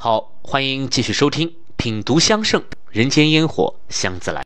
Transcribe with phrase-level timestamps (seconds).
[0.00, 4.40] 好，欢迎继续收听《品读香盛人间烟火香自来》。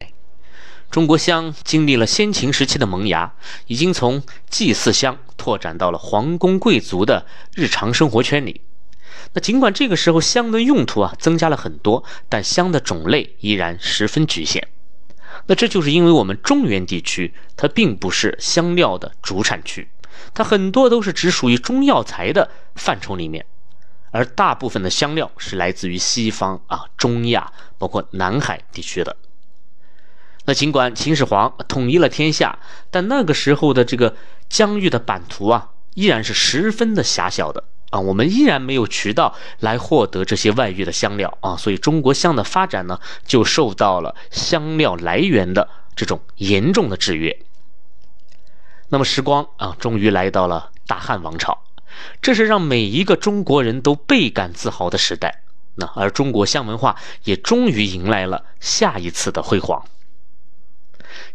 [0.90, 3.34] 中国香经历了先秦时期的萌芽，
[3.66, 8.62] 已经从祭祀香拓展到了皇宫贵族的日常生活圈里。
[9.34, 14.66] 那尽管这个时候香的用途啊增加了很多，但香的种类依然十分局限。
[15.48, 19.90] 那这就是因为我们中原地区它并不是香料的主产区，
[20.32, 23.44] 它很多都是只属于中药材的范畴里面。
[24.12, 29.16] 而大部分的香料是来自于西方啊，中亚，包括南海地区的。
[30.44, 32.58] 那尽管秦始皇统一了天下，
[32.90, 34.14] 但那个时候的这个
[34.48, 38.00] 疆域的版图啊，依然是十分的狭小的啊。
[38.00, 47.38] 我们依然没有渠道来获得这些外域的香料啊，所以中国香的发展呢，就受到了香料来源的这种严重的制约。
[48.88, 51.62] 那么时光啊，终于来到了大汉王朝。
[52.20, 55.42] 这是让每一个中国人都倍感自豪的时代。
[55.74, 59.84] 那而中国香文化也终于迎来了下一次的辉煌。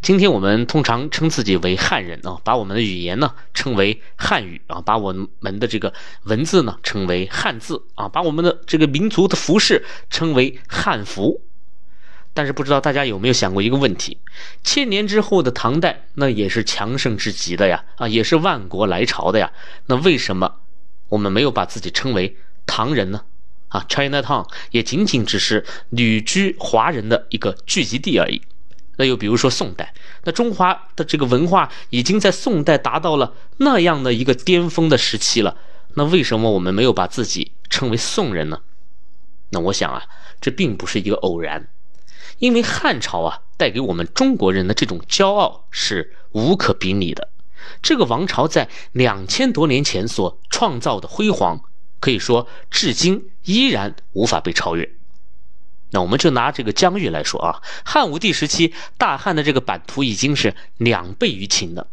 [0.00, 5.92] 今天我们通常称自己为汉人啊，把我们的语言呢称为汉语啊，把我们的这个
[6.24, 11.42] 文字呢称为汉字啊，把我们的这个民族的服饰称为汉服。
[12.38, 14.16] 但是不知道大家有没有想过一个问题：
[14.62, 19.50] 千年之后的唐代，那也是强盛至极的呀，啊，也是万国来朝的呀。
[19.86, 20.60] 那为什么
[21.08, 23.22] 我们没有把自己称为唐人呢？
[23.70, 28.40] 啊，China Town 也仅仅只是旅居华人的一个聚集地而已。
[28.98, 29.92] 那又比如说宋代，
[30.22, 35.56] 那中华的这个文化已经在宋代达到了那样的一个巅峰的时期了。
[35.94, 38.60] 那为什么我们没有把自己称为宋人呢？
[39.50, 40.04] 那我想啊，
[40.40, 41.66] 这并不是一个偶然。
[42.38, 47.28] 因为汉朝啊，带给我们中国人的这种骄傲是无可比拟的。
[47.82, 51.60] 这个王朝在两千多年前所创造的辉煌，
[52.00, 54.90] 可以说至今依然无法被超越。
[55.90, 61.88] 那我们就拿这个疆域来说啊，汉武帝时期，大汉的这个版图已经是两倍于秦的，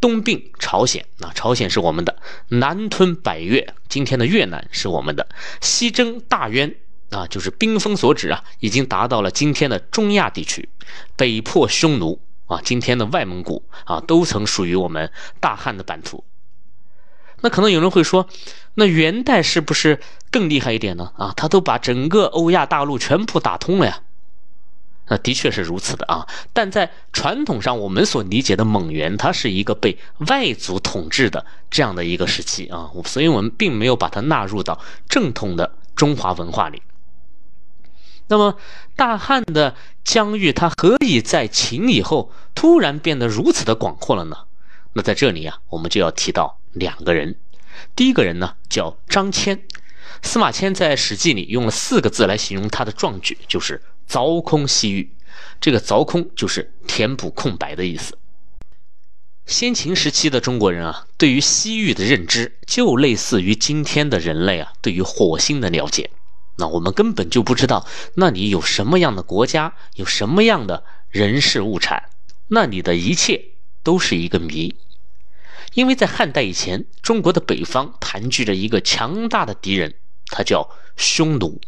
[0.00, 2.16] 东并朝鲜，那朝鲜是我们的；
[2.48, 5.26] 南吞百越，今天的越南是我们的；
[5.60, 6.74] 西征大渊。
[7.10, 10.68] 啊，就是兵锋所指啊，已经达到了今天的中亚地区，
[11.16, 16.24] 北破匈奴啊，今天的外蒙古啊，都曾属于我们大汉的版图。
[17.42, 18.26] 那可能有人会说，
[18.74, 20.00] 那元代是不是
[20.30, 21.12] 更厉害一点呢？
[21.16, 24.00] 啊，他都把整个欧亚大陆全部打通了呀。
[25.08, 29.96] 那的确是如此的啊，但在传统上我们所理解的蒙元，它是一个被
[30.26, 36.82] 外族统治的这样的一个时期啊，所以我们并没有把它纳入到正统的中华文化里。
[38.28, 38.56] 那么，
[38.96, 44.36] 大汉的疆域，它何以在秦以后突然变得如此的广阔了呢？
[44.94, 47.36] 那在这里啊，我们就要提到两个人。
[47.94, 49.60] 第一个人呢，叫张骞。
[50.22, 55.12] 司马迁在《史记》里用了四个字来形容他的壮举，就是“凿空西域”。
[55.60, 58.16] 这个“凿空”就是填补空白的意思。
[59.44, 66.10] 先秦时期的中国人啊，对于西域的认知，就类似于今天的人类啊对于火星的了解。
[66.56, 72.04] 那我们根本就不知道那里有什么样的国家，有什么样的人事物产，
[72.48, 73.44] 那里的一切
[73.82, 74.74] 都是一个谜。
[75.74, 79.94] 因为在汉代以前，中国的北方盘踞着一个强大的敌人，
[80.26, 81.60] 他叫匈奴。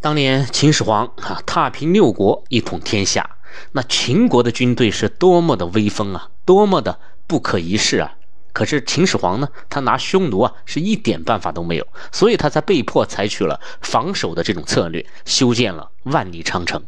[0.00, 3.36] 当年秦始皇啊，踏平六国，一统天下，
[3.70, 8.16] 那秦国的军队是多么的威风啊，多么的不可一世啊！
[8.52, 16.84] 可是秦始皇呢，他拿匈奴啊是一点办法都没有，所以他才被迫采取了防守的这种策略，修建了万里长城。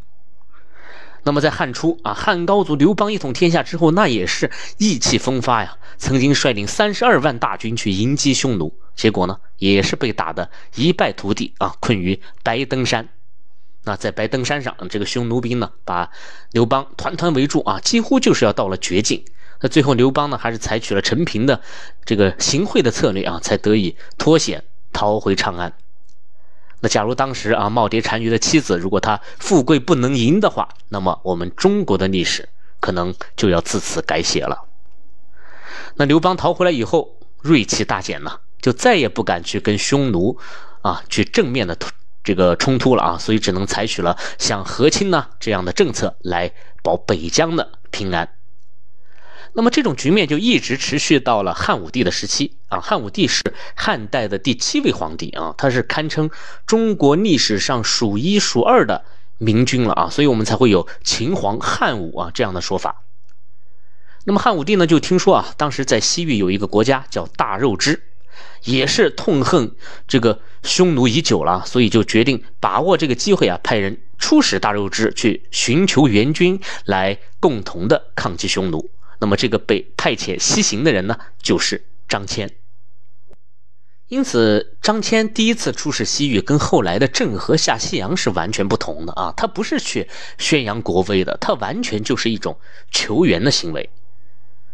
[1.27, 13.09] 那么在汉初啊，汉高祖刘邦一统天下之后，那也是意气风发呀，曾经率领三十二万大军去迎击匈奴，结果呢，也是被打得一败涂地啊，困于白登山。
[13.85, 16.11] 那在白登山上，这个匈奴兵呢，把
[16.53, 19.25] 刘邦团团围住啊，几乎就是要到了绝境。
[19.65, 21.63] 那最后刘邦呢，还是采取了陈平的
[22.05, 25.73] 这个行贿的策略啊，才得以脱险逃回长安。
[26.81, 32.47] 那假如当时啊，耄耋单于的妻子如果她富贵不能淫的话，那么我们中国的历史
[32.79, 34.67] 可能就要自此改写了。
[35.95, 40.39] 那刘邦逃回来以后，锐气大减呢，就再也不敢去跟匈奴
[40.83, 41.75] 啊去正面的
[42.23, 46.53] 这个冲突了啊，所以只能采取了像和亲呢这样的政策来
[46.83, 48.29] 保北疆的平安。
[49.57, 52.81] 那么这种局面就一直持续到了汉武帝的时期啊。
[52.81, 53.43] 汉武帝是
[53.77, 56.29] 汉代的第七位皇帝啊，他是堪称
[56.67, 59.05] 中国历史上数一数二的
[59.39, 63.03] 明君了啊，所以我们才会有秦皇汉武啊这样的说法。
[64.25, 68.03] 那么汉武帝呢，就听说啊，当时在西域有一个国家叫大肉支，
[68.65, 69.71] 也是痛恨
[70.09, 78.91] 这个匈奴已久了，所以就决定把握这个机会啊，派人出使大肉支去寻求援军，来共同的抗击匈奴。
[79.19, 82.49] 那么这个被派遣西行的人呢，就是张骞。
[84.09, 89.33] 因此，张骞第一次出使西域，跟后来的郑和下西洋是完全不同的啊！
[89.35, 92.59] 他不是去宣扬国威的，他完全就是一种
[92.91, 93.89] 求援的行为。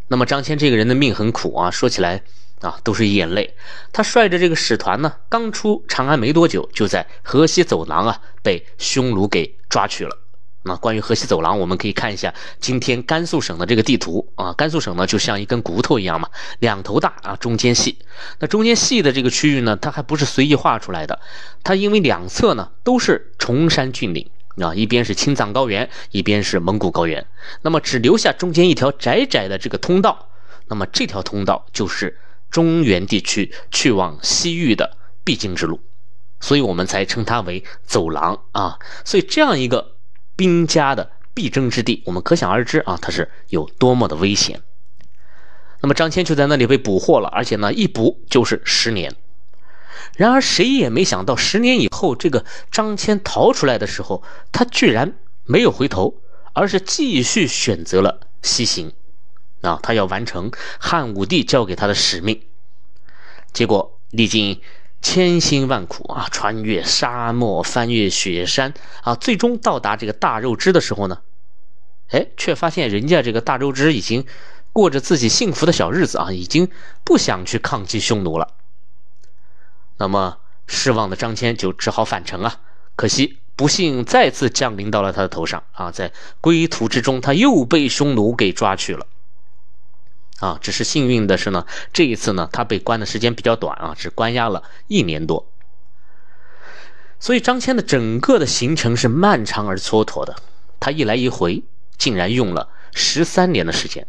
[0.09, 2.23] 那么张骞这个人的命很苦啊，说起来
[2.61, 3.55] 啊都是眼泪。
[3.93, 10.19] 他率着这个使团呢，刚出长安没多久，就在河西走廊啊被匈奴给抓去了。
[10.63, 14.53] 那关于河西走廊，我们可以看一下今天甘肃省的这个地图啊。
[14.53, 16.29] 甘肃省呢，就像一根骨头一样嘛，
[16.59, 17.97] 两头大啊，中间细。
[18.41, 21.19] 那中间细的这个区域呢，它还不是随意画出来的，
[21.63, 27.27] 它因为两侧呢都是崇山峻岭啊，一边是青藏高原，一边是蒙古高原，
[27.63, 30.29] 那么只留下中间一条窄窄的这个通道，
[30.69, 32.19] 那么这条通道就是
[32.51, 35.81] 中原地区去往西域的必经之路，
[36.39, 38.79] 所以我们才称它为走廊啊。
[39.07, 39.93] 所以这样一个。
[40.41, 44.63] 兵家的必争之地，我们可想而知啊，它是有多么的危险。
[45.83, 49.15] 那么张骞就在那里被捕获了，而且呢，一捕就是十年。
[50.17, 55.13] 然而谁也没想到，十年以后，这个张骞逃出来的时候，他居然
[55.45, 56.15] 没有回头，
[56.55, 58.95] 而是继续选择了西行。
[59.61, 62.41] 啊，他要完成汉武帝交给他的使命。
[63.53, 64.59] 结果历经。
[65.03, 71.21] 千辛万苦啊，穿越沙漠，翻越雪山啊，最终到达这个大肉支的时候呢，
[72.11, 74.27] 哎，却发现人家这个大肉支已经
[74.73, 76.71] 过着自己幸福的小日子啊，已经
[77.03, 78.49] 不想去抗击匈奴了。
[79.97, 82.61] 那么失望的张骞就只好返程啊，
[82.95, 89.07] 可惜不幸再次降临到了他的头上啊，在归途之中，他又被匈奴给抓去了。
[90.41, 95.47] 啊，只是幸运的是呢，这一次呢，他被关的时间比较短啊，只关押了一年多。
[97.19, 100.37] 所以张骞的整个的行程是漫长而蹉跎的，
[100.81, 101.63] 他一来一回
[101.99, 104.07] 竟然用了十三年的时间。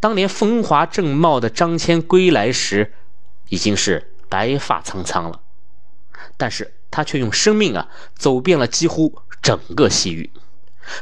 [0.00, 2.92] 当年风华正茂的张骞归来时，
[3.48, 5.40] 已经是白发苍苍了，
[6.36, 10.28] 但是他却用生命啊，走遍了几乎整个西域。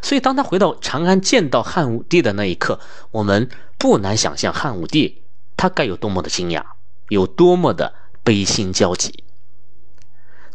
[0.03, 2.81] 所以当他回到长安见到汉武帝的那一刻，
[3.11, 3.49] 我们。
[3.81, 5.23] 不难想象汉武帝
[5.57, 6.65] 他该有多么的惊讶，
[7.11, 7.95] 有多么的
[8.25, 9.23] 悲心交集。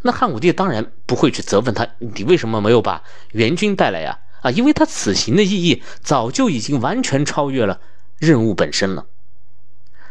[0.01, 3.01] 那汉武帝当然不会去责问他，你为什么没有把
[3.31, 4.19] 援军带来呀？
[4.41, 7.79] 啊，因为他此行的意义早就已经完全超越了
[8.17, 9.05] 任务本身了。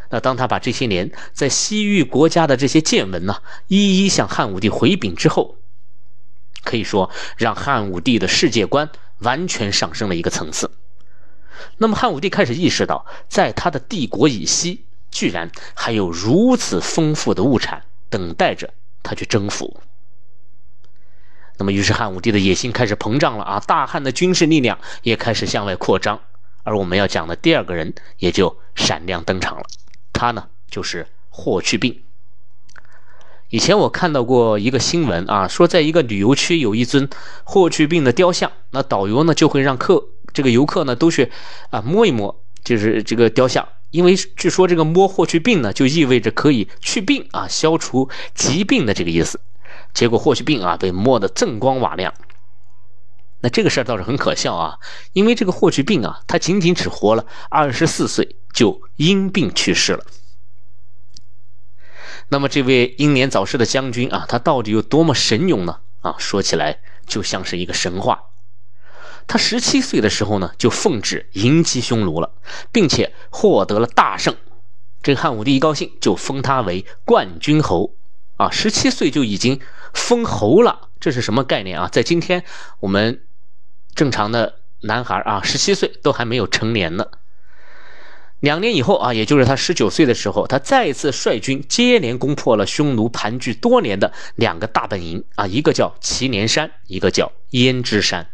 [0.09, 5.59] 那当他把这些年在西域国家的这些见闻呢，一一向汉武帝回禀之后，
[6.65, 8.89] 可以说让汉武帝的世界观
[9.23, 10.71] 完全上升了一个层次。
[11.79, 19.81] 那么汉武帝开始意识到，在他的帝国以西，居然还有如此丰富的物产等待着他去征服。
[21.59, 23.61] 那么，于是汉武帝的野心开始膨胀了啊！
[23.61, 26.19] 大汉的军事力量也开始向外扩张。
[26.65, 29.65] 而我们要讲的第二个人也就闪亮登场了，
[30.13, 32.03] 他呢就是霍去病。
[33.53, 37.07] 以前我看到过一个新闻啊，说在一个旅游区有一尊
[37.45, 40.03] 霍去病的雕像，那导游呢就会让客。
[40.33, 41.31] 这个游客呢，都去
[41.69, 49.39] 啊摸一摸，就是这个雕像，因为据说这个摸霍去病呢，就意味着可以去病啊，消除疾病的这个意思。
[49.93, 52.15] 结果霍去病啊，被摸得锃光瓦亮。
[53.43, 54.79] 那这个事儿倒是很可笑啊，
[55.13, 60.03] 因为这个霍去病啊，他仅仅只活了二十四岁，就因病去世了。
[62.33, 65.81] 那么这位英年早逝的将军啊，他到底有多么神勇呢？
[66.01, 68.23] 啊，说起来就像是一个神话。
[69.27, 72.33] 他十七岁的时候呢，就奉旨迎击匈奴了，
[72.73, 74.35] 并且获得了大胜。
[75.03, 77.95] 这个汉武帝一高兴，就封他为冠军侯。
[78.39, 79.61] 啊，十七岁就已经
[79.93, 81.87] 封侯了，这是什么概念啊？
[81.93, 82.43] 在今天，
[82.81, 83.23] 我们
[83.95, 87.07] 正常的男孩啊，十七岁都还没有成年呢。
[88.43, 98.27] 两年以后啊，也就是他十九岁的时候，他再次率军接连攻破了匈奴盘踞多年的两个大本营啊，一个叫祁连山，一个叫胭脂山。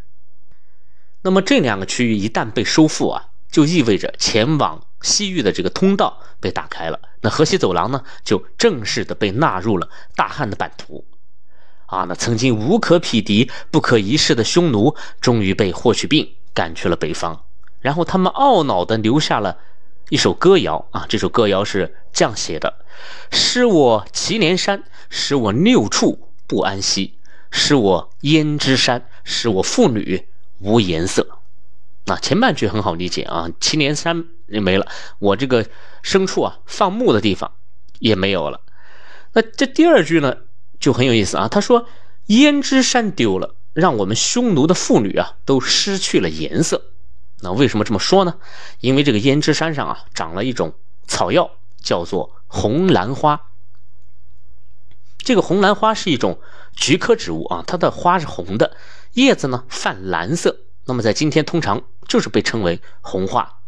[1.21, 6.99] 那么这两个区域一旦被收复啊，就意味着前往西域的这个通道被打开了。
[7.21, 11.05] 那河西走廊呢，就正式的被纳入了大汉的版图。
[11.85, 17.45] 啊，那曾经无可匹敌、不可一世的匈奴，终于被霍去病赶去了北方。
[17.81, 19.59] 然后他们懊恼的留下了
[20.09, 22.85] 一首歌谣啊，这首歌谣是这样写的
[23.31, 27.15] ：“失我祁连山，使我六处不安息；
[27.50, 30.27] 失我胭脂山，使我妇女。”
[30.61, 31.38] 无颜色，
[32.07, 33.49] 那前半句很好理解啊。
[33.61, 34.88] 祁连山也没了，
[35.21, 35.65] 我这个
[36.03, 37.53] 牲畜啊放牧的地方
[38.00, 38.61] 也没有了。
[39.35, 40.35] 那这第二句呢
[40.81, 41.87] 就很有意思啊，他说
[42.27, 46.83] 胭脂山丢了，让我们匈奴的妇女啊都失去了颜色。
[47.40, 48.35] 那为什么这么说呢？
[48.80, 50.75] 因为这个胭脂山上啊长了一种
[51.07, 53.40] 草药，叫做红兰花。
[55.18, 56.38] 这个红兰花是一种
[56.75, 58.76] 菊科植物啊，它的花是红的，
[59.12, 60.59] 叶子呢泛蓝色。
[60.85, 63.61] 那么在今天通常就是被称为红花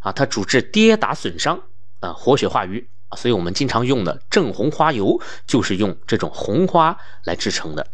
[0.00, 1.60] 啊，它主治跌打损伤
[2.00, 7.86] 啊，活血化瘀啊，所以我们经常用的正红花油就是用这种红花来制成的。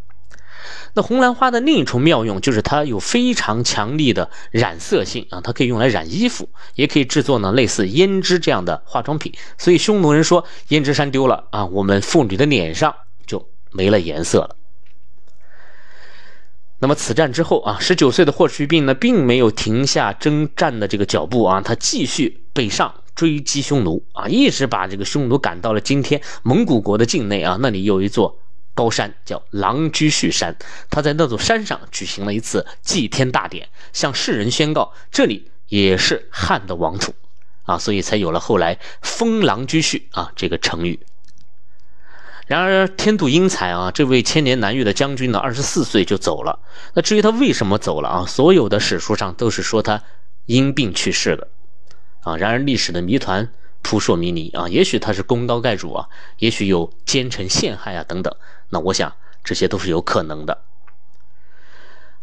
[0.95, 9.33] 那红兰花的另一重妙用就是它有非常强力的染色性啊，它可以用来染衣服，也可以制作呢类似胭脂这样的化妆品。
[9.59, 12.95] 所以匈奴人说胭脂衫丢了啊，我们妇女的脸上
[13.27, 14.57] 就没了颜色了。
[16.79, 28.39] 那么此战之后啊，十九岁的霍去病呢，并没有停下征战的这个脚步啊，他继续北上追击匈奴啊，一直把这个匈奴赶到了今天蒙古国的境内啊，那里有一座。
[28.75, 30.57] 高山叫狼居胥山，
[30.91, 37.15] 他在那座山上举行了一次祭天大典，向世人宣告这里也是汉的王土，
[37.63, 40.99] 啊，所以才有了后来封狼居胥啊这个成语。
[42.47, 46.59] 然而天妒英才啊，这位千年难遇的将军呢，二十四岁就走了。
[46.95, 50.03] 那至于他为什么走了啊，所有的史书上都是说他
[50.47, 51.49] 因病去世的，
[52.23, 53.51] 啊，然而历史的谜团。
[53.87, 58.35] 扑朔迷离啊，也许他是功高盖主啊，也许有奸臣陷害啊等等，
[58.75, 59.15] 那我想
[59.45, 60.65] 这些都是有可能的。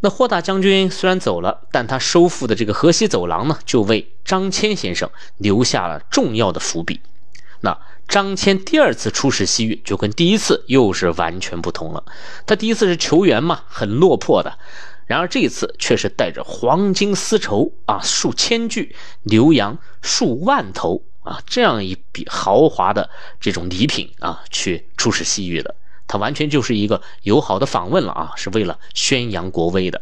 [0.02, 7.00] 那霍大将军虽然走了，但他收复的这个河西走廊呢，就为张骞先生留下了重要的伏笔。
[7.62, 12.04] 那张骞第二次出使西域，就跟第一次又是完全不同了。
[12.46, 14.60] 他第一次是求援嘛，很落魄的，
[15.06, 18.94] 然而这一次却是带着黄金丝绸啊数千具，
[19.24, 21.04] 牛羊数万头。
[21.24, 23.08] 啊，这样一笔豪华的
[23.40, 25.76] 这种礼品啊，去出使西域的，
[26.12, 30.02] 他完全就是一个友好的访问了啊，是为了宣扬国威的。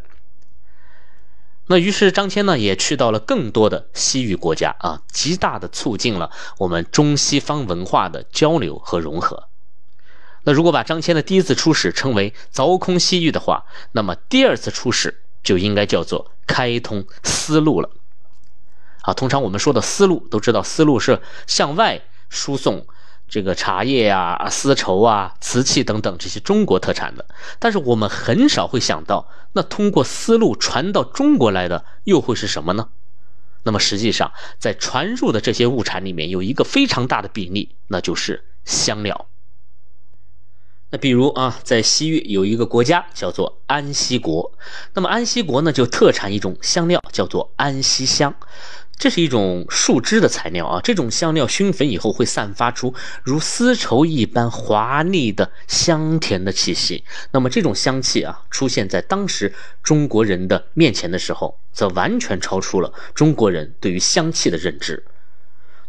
[1.67, 9.49] 那于是张骞呢，也去到了更多的西域国家啊，极大的促进了我们中西方文化的交流和融合。
[10.45, 17.91] 那如果把张骞的第一次出使称为凿空西域的话，那么第二次出使就应该叫做开通丝路了。
[19.01, 22.87] 啊，通常我们说的丝路都知道，丝路是向外输送
[23.29, 27.25] 这个茶叶呀、丝绸啊、瓷器等等这些中国特产的。
[27.59, 32.89] 但是我们很少会想到，那通过丝路传到中国来的又会是什么呢？
[33.63, 39.27] 那么实际上，在传入的这些物产里面，有一个非常大的比例，那就是香料。
[40.91, 44.53] 那比如啊，在西域有一个国家叫做安息国，
[44.93, 48.33] 那么安息国呢就特产一种香料，叫做安息香。
[48.99, 57.05] 这是一种树脂的材料啊，这种香料熏焚以后会散发出如丝绸一般华丽的香甜的气息。
[57.31, 65.05] 那么这种香气啊，出现在当时中国人的面前的时候，则完全超出了中国人对于香气的认知。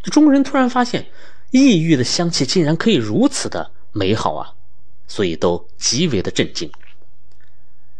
[0.03, 1.07] 中国人突然发现，
[1.51, 4.53] 异域的香气竟然可以如此的美好啊，
[5.05, 6.71] 所以都极为的震惊。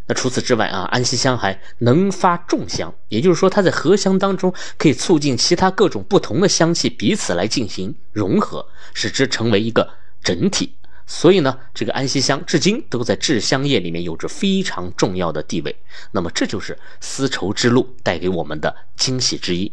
[0.07, 9.87] 那除此之外啊，安息香还能发众香，也就是说，它在合香当中可以促进其他各种不同的香气彼此来进行融合，使之成为一个
[10.21, 10.75] 整体。
[11.07, 15.75] 所以呢，这个安息香至今都在制香业里面有着非常重要的地位。
[16.11, 19.71] 那么，这就是丝绸之路带给我们的惊喜之一。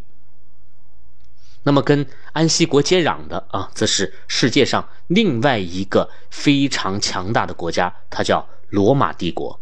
[1.62, 9.61] 那么，跟安息国接壤的啊，则是世界上另外一个非常强大的国家，它叫罗马帝国。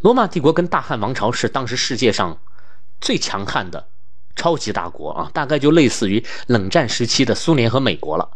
[0.00, 2.38] 罗马帝国跟大汉王朝是当时世界上
[3.00, 3.88] 最强悍的
[4.34, 8.30] 超级大国啊，大概就类似于冷战时期的苏联和美国了。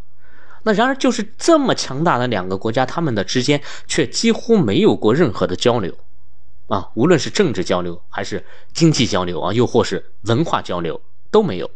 [0.63, 5.97] 那然而就是这么强大的两个国家，他们的之间却几乎没有过任何的交流
[6.69, 11.01] 啊，无论是政治交流还是经济交流啊，又或是文化交流
[11.31, 11.71] 都没有。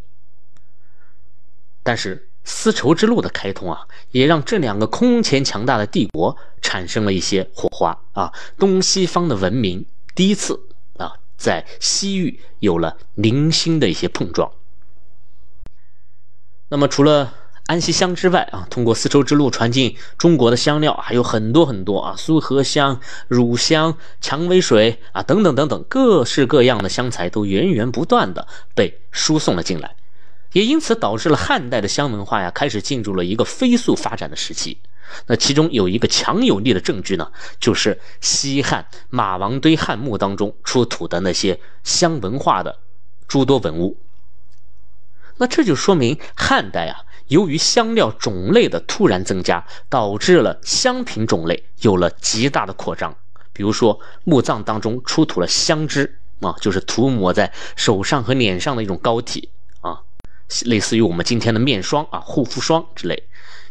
[1.82, 2.28] 但是。
[2.44, 10.60] 丝绸之路的开通啊，也让这两个空前强大的帝国产生了一些火花啊，东西方的文明第一次
[10.98, 14.52] 啊，在西域有了零星的一些碰撞。
[16.68, 17.32] 那么除了
[17.66, 29.96] 安息香之外啊，通过丝绸之路传进中国的香料还有很多很多啊，苏合香、乳香、蔷薇水啊等等等等，各式各样的香材都源源不断的被输送了进来。
[30.54, 34.78] 也因此导致了汉代的香文化呀，开始进入了一个飞速发展的时期。
[35.26, 37.30] 那其中有一个强有力的证据呢，
[37.60, 42.78] 就是西汉马王堆汉墓当中出土的那些香文化的
[43.26, 43.98] 诸多文物。
[45.36, 53.14] 那这就说明汉代啊，由于香料种类的突然增加，导致了香品种类有了极大的扩张。
[53.52, 59.48] 比如说，墓葬当中出土了香脂啊，就是涂抹在手上和脸上的一种膏体，
[60.66, 63.24] 类似于我们今天的面霜啊、护肤霜之类。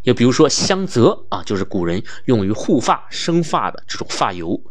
[0.04, 4.62] 又比如说香泽啊，就是古人用于护发生发的这种发油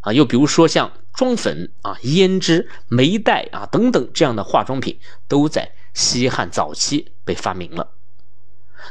[0.00, 0.12] 啊。
[0.12, 7.90] 又比如说像妆粉啊、胭脂、眉黛啊等等这样的化妆品，都在西汉早期被发明了。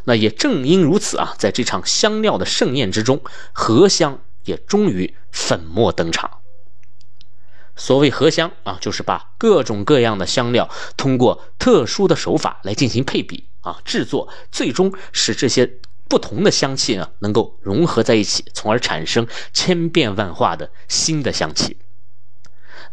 [0.04, 3.22] 那也正因如此啊，在这场香料的盛宴之中，
[3.54, 4.20] 荷香。
[4.48, 6.40] 也终于粉墨登场。
[7.78, 15.80] 所谓合香啊，就是把各种各样的香料通过特殊的手法来进行配比啊制作，最终使这些
[16.10, 21.78] 不同的香气呢能够融合在一起，从而产生千变万化的新的香气。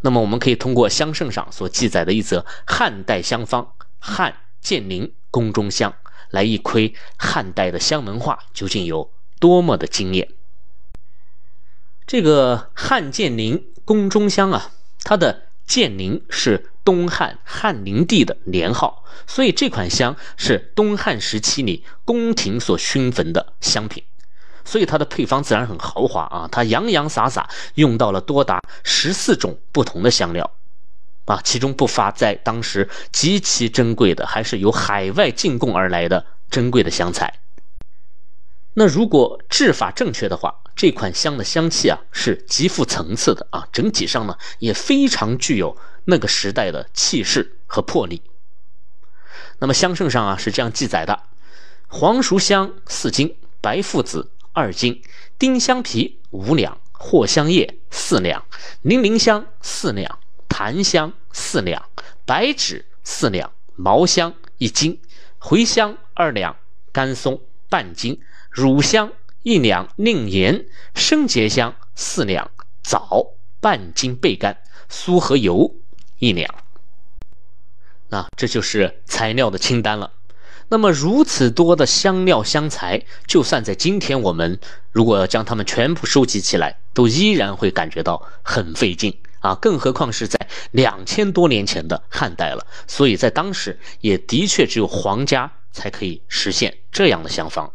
[0.03, 5.95] 那么，我们可以通过香圣上所记载的一则汉代香方“汉建宁宫中香”
[6.31, 10.29] 来一窥汉代的香文化究竟有多么的惊艳。
[12.07, 14.71] 这个汉建宁宫中香啊，
[15.03, 24.03] 它的建宁是东汉汉灵帝的年号，所以这款香是东汉时期里宫廷所熏焚的香品，
[24.65, 30.51] 所以它的配方自然很豪华啊，它洋洋洒洒用到了多达十四种不同的香料，
[31.27, 37.41] 啊，其中不乏在当时极其珍贵的，还是由海外进贡而来的珍贵的香材。
[38.75, 48.23] 那如果制法正确的话，这款香的香气啊是极富层次的啊，整体上呢也非常具有那个时代的气势和魄力。
[49.59, 51.23] 那么香圣上啊是这样记载的：
[51.87, 55.03] 黄熟香四斤，白附子二斤，
[55.39, 58.45] 丁香皮五两，藿香叶四两，
[58.83, 61.89] 零陵香四两，檀香四两，
[62.27, 65.01] 白芷四两，毛香一斤，
[65.39, 66.57] 茴香二两，
[66.93, 68.21] 干松半斤。
[68.51, 69.11] 乳香
[69.45, 72.51] 一两，令盐生结香四两，
[72.83, 74.57] 枣半斤焙干，
[74.91, 75.75] 酥和油
[76.19, 76.53] 一两。
[78.09, 80.13] 那这就是材料的清单了。
[80.71, 84.59] 那么如此多的香料香材，就算在今天我们
[84.91, 89.55] 如果要将它们全部收集起来，都依然会感觉到很费劲啊！
[89.57, 92.67] 更何况是在两千多年前的汉代了。
[92.87, 97.71] 所以在当时，也的确只有皇家才可以实现这样的香方。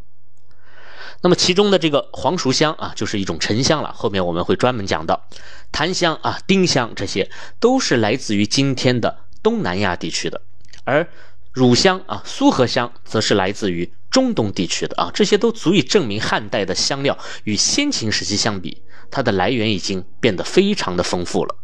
[1.21, 3.91] 那么其中的这个黄熟香啊，就是一种沉香了。
[3.93, 5.27] 后面我们会专门讲到，
[5.71, 7.29] 檀香啊、丁香这些
[7.59, 10.41] 都是来自于今天的东南亚地区的，
[10.85, 11.07] 而
[11.51, 15.11] 乳香啊、苏合香则是来自于中东地区的啊。
[15.13, 21.55] 这些都足以证明汉代的香料与先秦时期相比，它的来源已经变得非常的丰富了。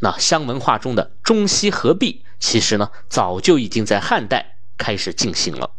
[0.00, 5.70] 那香文化中的中西合璧，其实呢早就已经在汉代开始进行了。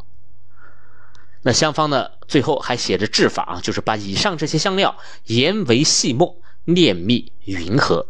[1.44, 2.10] 那香方呢？
[2.28, 8.08] 最后还写着制法啊，就是把以上这些香料研为细末，炼蜜匀合。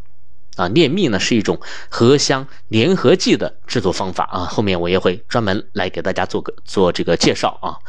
[0.56, 4.46] 啊，炼蜜呢是一种合香粘合剂的制作方法啊。
[4.46, 7.82] 后面我也会专门来给大家做个做这个介绍啊。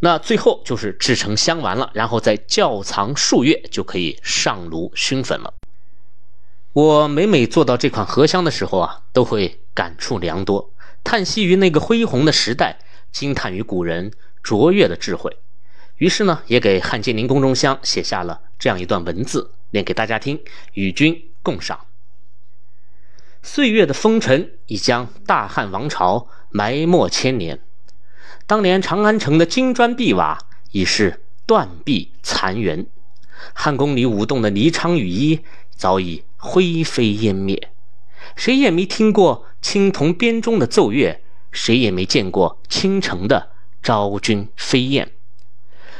[0.00, 5.52] 那最后就是制成香丸了，然后再窖藏数月就可以上炉熏粉了。
[6.72, 10.70] 我每每做到这款合香的时候啊，都会感触良多，
[11.04, 12.78] 叹息于那个恢宏的时代，
[13.12, 14.10] 惊叹于古人。
[14.44, 15.38] 卓越的智慧，
[15.96, 20.38] 于是呢，也给汉建宁宫中香写下了这样一段文字，念给大家听，
[20.74, 21.80] 与君共赏。
[23.42, 27.60] 岁月的风尘已将大汉王朝埋没千年，
[28.46, 30.38] 当年长安城的金砖碧瓦
[30.72, 32.86] 已是断壁残垣，
[33.54, 37.70] 汉宫里舞动的霓裳羽衣早已灰飞烟灭。
[38.36, 43.53] 谁也没听过青铜编钟的奏乐，谁也没见过倾城的。
[43.84, 45.12] 昭君飞燕，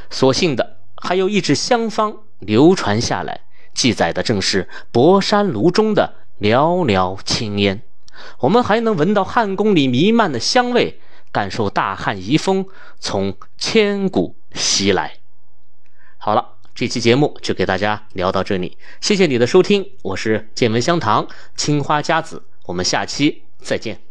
[0.09, 3.41] 所幸的还有一支香方流传下来，
[3.73, 7.83] 记载的正是博山炉中的袅袅青烟。
[8.39, 10.99] 我们还能闻到汉宫里弥漫的香味，
[11.31, 12.65] 感受大汉遗风
[12.99, 15.17] 从千古袭来。
[16.17, 24.04] 好了，这期节目就给大家聊到这里，谢谢你的收听，我是剑门香堂青花家子，我们下期再见。